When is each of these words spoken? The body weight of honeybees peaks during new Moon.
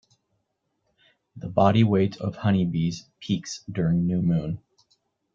The 1.35 1.47
body 1.47 1.83
weight 1.83 2.17
of 2.17 2.37
honeybees 2.37 3.05
peaks 3.19 3.63
during 3.71 4.07
new 4.07 4.23
Moon. 4.23 4.59